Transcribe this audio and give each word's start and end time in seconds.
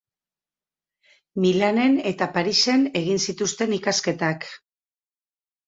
Milanen 1.43 1.99
eta 2.13 2.29
Parisen 2.39 2.87
egin 3.03 3.23
zituen 3.29 3.79
ikasketak. 3.81 4.51